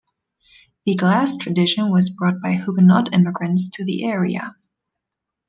The 0.87 0.95
glass 0.95 1.35
tradition 1.37 1.91
was 1.91 2.09
brought 2.09 2.41
by 2.41 2.53
Huguenot 2.53 3.13
immigrants 3.13 3.69
to 3.73 3.85
the 3.85 4.03
area. 4.03 4.53